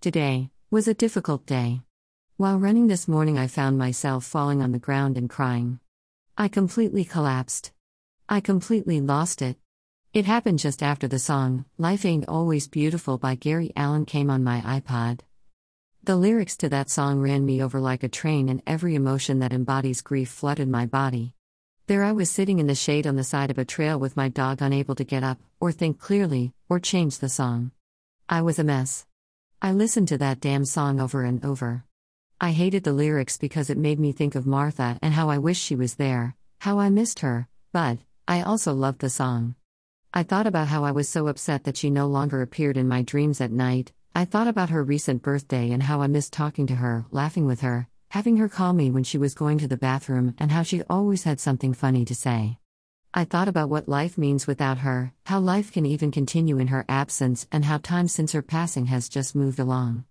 [0.00, 1.80] Today was a difficult day.
[2.36, 5.80] While running this morning, I found myself falling on the ground and crying.
[6.36, 7.72] I completely collapsed.
[8.28, 9.56] I completely lost it.
[10.12, 14.44] It happened just after the song, Life Ain't Always Beautiful by Gary Allan came on
[14.44, 15.22] my iPod.
[16.04, 19.52] The lyrics to that song ran me over like a train, and every emotion that
[19.52, 21.34] embodies grief flooded my body.
[21.88, 24.28] There I was sitting in the shade on the side of a trail with my
[24.28, 27.72] dog, unable to get up, or think clearly, or change the song.
[28.28, 29.07] I was a mess.
[29.60, 31.84] I listened to that damn song over and over.
[32.40, 35.58] I hated the lyrics because it made me think of Martha and how I wish
[35.58, 39.56] she was there, how I missed her, but I also loved the song.
[40.14, 43.02] I thought about how I was so upset that she no longer appeared in my
[43.02, 43.92] dreams at night.
[44.14, 47.62] I thought about her recent birthday and how I missed talking to her, laughing with
[47.62, 50.84] her, having her call me when she was going to the bathroom, and how she
[50.88, 52.58] always had something funny to say.
[53.14, 56.84] I thought about what life means without her, how life can even continue in her
[56.88, 60.04] absence, and how time since her passing has just moved along.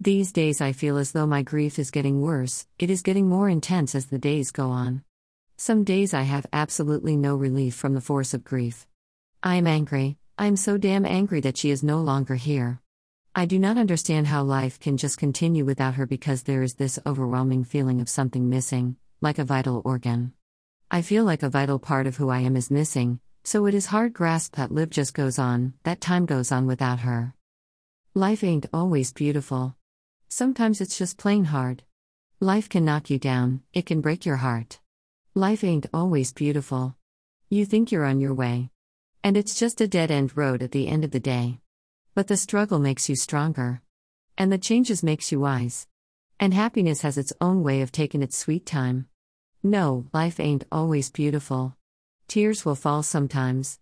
[0.00, 3.48] These days I feel as though my grief is getting worse, it is getting more
[3.48, 5.02] intense as the days go on.
[5.56, 8.86] Some days I have absolutely no relief from the force of grief.
[9.42, 12.80] I am angry, I am so damn angry that she is no longer here.
[13.34, 16.98] I do not understand how life can just continue without her because there is this
[17.04, 20.32] overwhelming feeling of something missing, like a vital organ.
[20.96, 23.84] I feel like a vital part of who I am is missing, so it is
[23.84, 27.34] hard grasp that Liv just goes on, that time goes on without her.
[28.14, 29.76] Life ain't always beautiful.
[30.30, 31.82] Sometimes it's just plain hard.
[32.40, 34.80] Life can knock you down, it can break your heart.
[35.34, 36.96] Life ain't always beautiful.
[37.50, 38.70] You think you're on your way.
[39.22, 41.60] And it's just a dead end road at the end of the day.
[42.14, 43.82] But the struggle makes you stronger.
[44.38, 45.86] And the changes makes you wise.
[46.40, 49.08] And happiness has its own way of taking its sweet time.
[49.66, 51.74] No, life ain't always beautiful.
[52.28, 53.80] Tears will fall sometimes.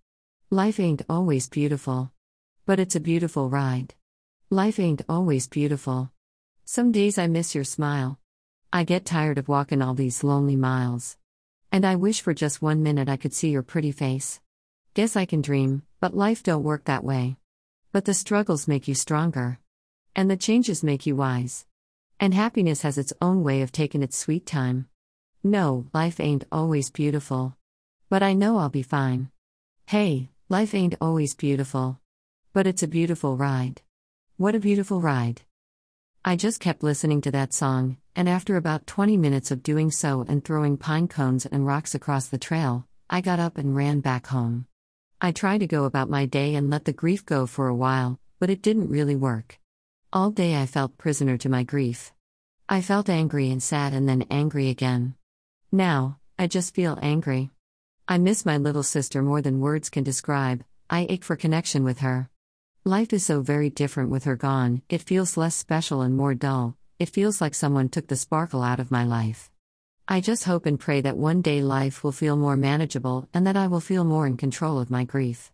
[0.48, 2.10] Life ain't always beautiful.
[2.64, 3.92] But it's a beautiful ride.
[4.48, 6.10] Life ain't always beautiful.
[6.64, 8.18] Some days I miss your smile.
[8.72, 11.18] I get tired of walking all these lonely miles.
[11.70, 14.40] And I wish for just one minute I could see your pretty face.
[14.94, 17.36] Guess I can dream, but life don't work that way.
[17.92, 19.58] But the struggles make you stronger.
[20.16, 21.66] And the changes make you wise.
[22.18, 24.88] And happiness has its own way of taking its sweet time.
[25.46, 27.54] No, life ain't always beautiful.
[28.08, 29.30] But I know I'll be fine.
[29.84, 32.00] Hey, life ain't always beautiful.
[32.54, 33.82] But it's a beautiful ride.
[34.38, 35.42] What a beautiful ride.
[36.24, 40.24] I just kept listening to that song, and after about 20 minutes of doing so
[40.26, 44.28] and throwing pine cones and rocks across the trail, I got up and ran back
[44.28, 44.66] home.
[45.20, 48.18] I tried to go about my day and let the grief go for a while,
[48.40, 49.60] but it didn't really work.
[50.10, 52.14] All day I felt prisoner to my grief.
[52.66, 55.16] I felt angry and sad and then angry again.
[55.74, 57.50] Now, I just feel angry.
[58.06, 61.98] I miss my little sister more than words can describe, I ache for connection with
[61.98, 62.30] her.
[62.84, 66.76] Life is so very different with her gone, it feels less special and more dull,
[67.00, 69.50] it feels like someone took the sparkle out of my life.
[70.06, 73.56] I just hope and pray that one day life will feel more manageable and that
[73.56, 75.50] I will feel more in control of my grief.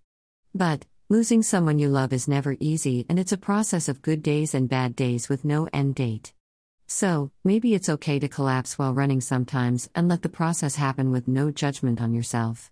[0.54, 4.54] But, losing someone you love is never easy and it's a process of good days
[4.54, 6.34] and bad days with no end date.
[6.92, 11.28] So, maybe it's okay to collapse while running sometimes and let the process happen with
[11.28, 12.68] no judgment on yourself.